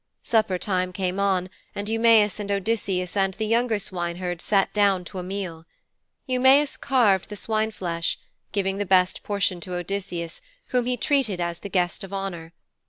[0.23, 5.19] Supper time came on, and Eumæus and Odysseus and the younger swineherds sat down to
[5.19, 5.65] a meal.
[6.27, 8.17] Eumæus carved the swineflesh,
[8.51, 12.51] giving the best portion to Odysseus whom he treated as the guest of honour.